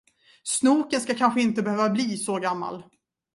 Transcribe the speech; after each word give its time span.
Snoken 0.43 1.01
ska 1.01 1.13
kanske 1.15 1.41
inte 1.41 1.61
behöva 1.63 1.89
bli 1.89 2.17
så 2.17 2.39
gammal. 2.39 2.83